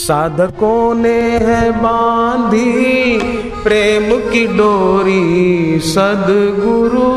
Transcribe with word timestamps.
साधकों 0.00 0.94
ने 0.94 1.20
है 1.38 1.70
बांधी 1.70 3.18
प्रेम 3.62 4.04
की 4.30 4.46
डोरी, 4.46 5.80
सदगुरु 5.80 7.08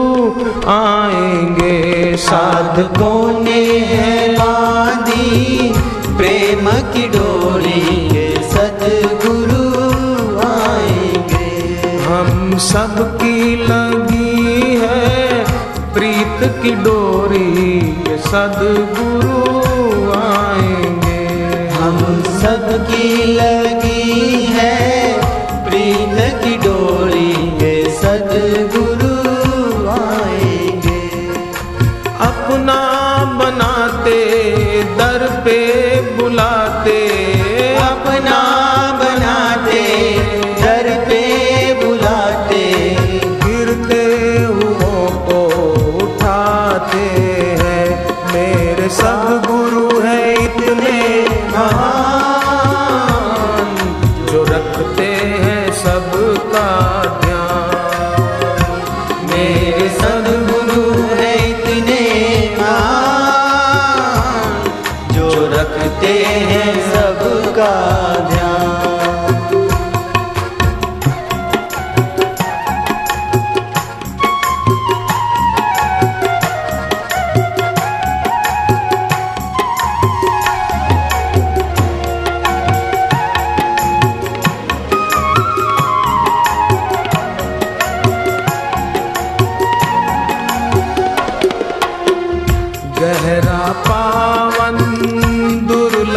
आएँगे। 0.69 2.17
साधकों 2.17 3.39
ने 3.43 3.61
है 3.79 4.33
बांधी 4.33 5.73
प्रेम 6.17 6.69
की 6.93 7.07
डोरी, 7.07 7.81
सदगुरु 8.49 9.63
आएँगे। 10.47 11.47
हम 12.05 12.57
सबकी 12.57 13.55
लगी 13.55 14.75
है 14.75 15.43
प्रीत 15.93 16.63
की 16.63 16.71
डोरी, 16.71 17.81
सदगुरु 18.27 19.41
आएँगे। 20.19 21.02
सबकी 22.73 23.23
लगी 23.33 24.45
है 24.53 24.71
प्रीत 25.65 26.15
की 26.43 26.55
डोरी 26.63 27.12
सबका 56.33 56.67
ध्यान 57.21 57.32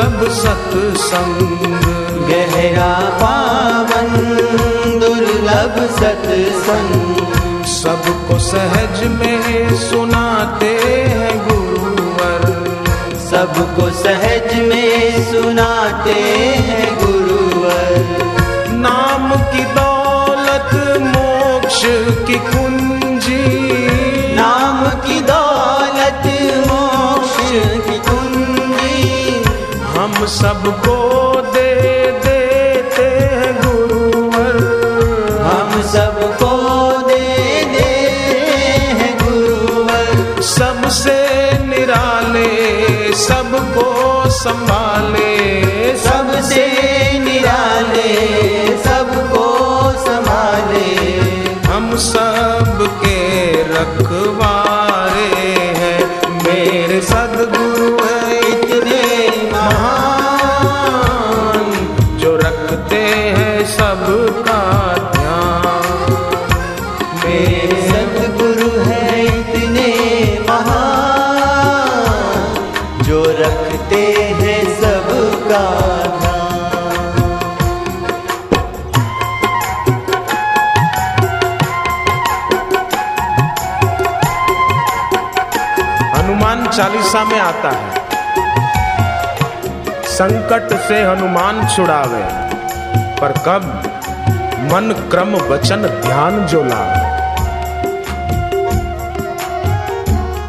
दुर्लभ 0.07 0.33
सत्संग, 0.33 1.41
गहरा 2.29 2.93
पावन, 3.01 4.13
दुर्लभ 5.01 5.77
सत्संग। 5.91 7.17
सबको 7.67 8.39
सहज 8.39 9.03
में 9.05 9.77
सुनाते 9.77 10.67
हैं 10.67 11.49
गुरुवर। 11.49 12.45
सबको 13.31 13.91
सहज 13.91 14.55
में 14.69 15.25
सुनाते 15.33 16.13
हैं 16.13 16.99
गुरुवर। 16.99 18.07
नाम 18.73 19.31
की 19.31 19.65
दौलत, 19.65 20.71
मोक्ष 21.01 21.83
की 22.27 22.39
कुंजी 22.39 23.86
हम 30.27 30.33
सबको 30.33 30.97
दे 31.55 31.75
देते 32.25 33.05
हैं 33.37 33.55
गुरुवर। 33.63 34.57
हम 35.43 35.83
सबको 35.83 36.51
दे 37.09 37.65
देते 37.65 37.91
हैं 38.99 39.19
गुरुवर। 39.19 40.43
सबसे 40.43 41.17
निराले 41.67 42.51
सबको 43.15 43.87
संभाले। 44.31 45.37
सबसे 45.99 46.67
निराले 47.19 48.13
सबको 48.83 49.45
संभाले। 49.99 51.21
हम 51.69 51.97
सब 51.97 53.01
के 53.05 53.53
चालीसा 86.77 87.25
में 87.25 87.39
आता 87.41 87.71
है। 87.71 87.91
संकट 90.07 90.73
से 90.89 91.03
हनुमान 91.03 91.69
छुड़ावे, 91.69 92.23
पर 93.21 93.33
कब? 93.47 93.65
मन 94.73 94.93
क्रम 95.11 95.35
वचन 95.49 95.83
ध्यान 96.03 96.47
जो 96.47 96.63
लावे। 96.65 97.05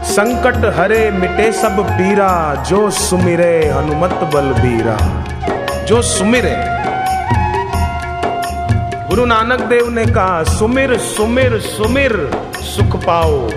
संकट 0.05 0.79
हरे 0.79 1.11
मिटे 1.11 1.51
सब 1.51 1.79
पीरा, 1.89 2.31
जो 2.67 2.89
सुमिरे 2.89 3.69
हनुमत 3.69 4.19
बल 4.33 4.53
बीरा 4.53 4.97
जो 5.85 6.01
सुमिरे। 6.01 6.55
गुरु 9.07 9.25
नानक 9.25 9.59
देव 9.59 9.89
ने 9.89 10.05
कहा, 10.05 10.43
सुमिर 10.43 10.97
सुमिर 10.97 11.59
सुमिर, 11.59 12.19
सुख 12.57 13.01
पाओ। 13.03 13.49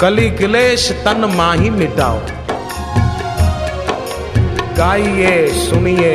कली 0.00 0.30
क्लेश 0.30 0.92
तन 0.92 1.24
माही 1.36 1.70
मिटाओ। 1.70 2.18
गाइए, 4.76 5.46
सुनिए, 5.48 6.14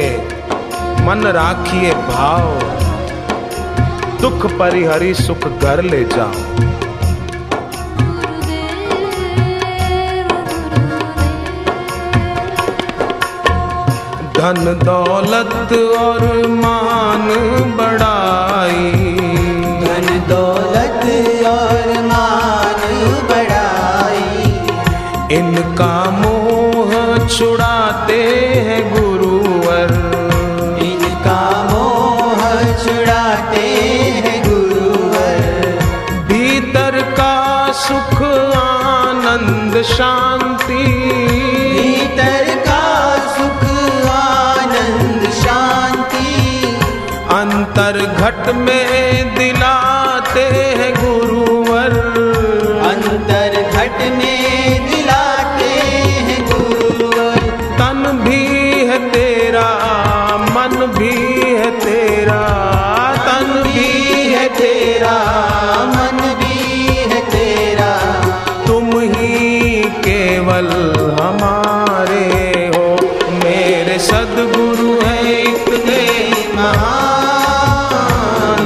मन 1.01 1.28
राखिए 1.28 1.91
भाव। 1.94 2.47
दुख 4.22 4.46
परिहरी 4.59 5.13
सुख 5.13 5.47
घर 5.47 5.81
ले 5.81 6.03
जाओ। 6.03 6.31
धन 14.31 14.79
दौलत 14.84 15.73
और 16.00 16.47
मान 16.47 17.28
बढ़ाई 17.78 18.54
इनका 25.31 26.09
मोह 26.09 27.17
छुड़ाते 27.27 28.22
हैं 28.66 28.93
गुरुवर। 28.93 29.91
इनका 30.83 31.63
मोह 31.72 32.41
छुड़ाते 32.83 33.66
हैं 34.16 34.49
गुरुवर। 34.49 35.79
भीतर 36.27 37.01
का 37.01 37.72
सुख 37.72 38.22
आनंद 38.57 39.81
शांति। 39.81 40.83
भीतर 41.79 42.55
का 42.55 43.17
सुख 43.17 43.63
आनंद 44.09 45.29
शांति। 45.31 46.66
अंतर 47.31 48.05
घट 48.05 48.55
में 48.55 49.35
दिलाते 49.35 49.54
तेरा, 64.57 65.17
मन 65.85 66.19
भी 66.40 66.57
है 67.11 67.19
तेरा। 67.29 67.91
तुम 68.67 68.87
ही 68.99 69.84
केवल 69.99 70.67
हमारे 71.22 72.28
हो। 72.75 72.87
मेरे 73.43 73.97
सदगुरु 73.99 74.91
है 75.05 75.19
इतने 75.43 76.02
महान, 76.55 78.61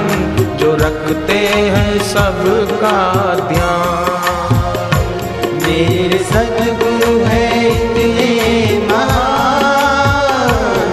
जो 0.59 0.69
रखते 0.75 1.39
हैं 1.75 1.93
सबका 2.03 2.97
ध्यान। 3.47 4.07
मेरे 5.63 6.19
सदगुरु 6.23 7.13
है 7.25 7.45
इतने 7.67 8.31
महान, 8.87 10.89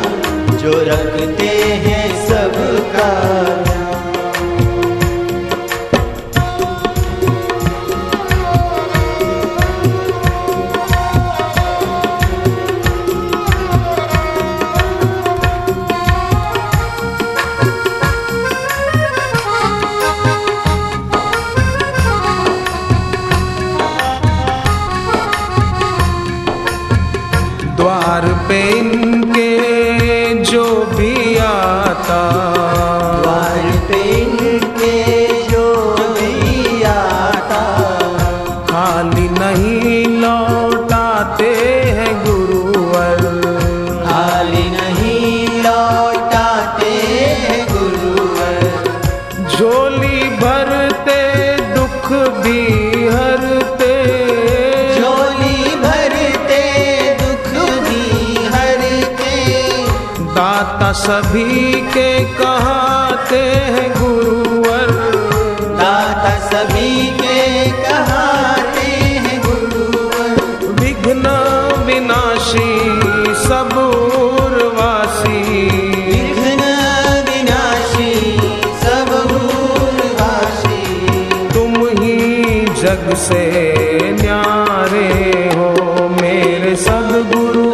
जो 0.58 0.72
रखते 0.90 1.50
हैं 1.87 2.06
सबका 2.28 3.10
द्वार 28.06 28.25
पे 28.49 28.58
इनके 28.70 29.44
जो 30.44 30.64
भी 30.97 31.37
आता 31.38 32.45
सभी 60.96 61.72
के 61.94 62.10
कहाते 62.34 63.38
हैं 63.75 63.88
गुरुवर। 63.90 64.90
दाता 65.81 66.32
सभी 66.46 66.93
के 67.19 67.43
कहाते 67.82 68.87
हैं 69.25 69.40
गुरुवर। 69.40 70.32
विघ्न 70.81 71.34
विनाशी 71.87 72.70
सब 73.44 73.76
उर्वासी 73.76 75.43
विघ्न 76.08 76.62
विनाशी 77.28 78.12
सब 78.84 79.12
भूलवासी 79.32 80.81
तुम 81.54 81.76
ही 82.00 82.16
जग 82.82 83.14
से 83.26 83.44
न्यारे 84.22 85.08
हो 85.56 86.08
मेरे 86.20 86.76
सदगुरु 86.87 87.66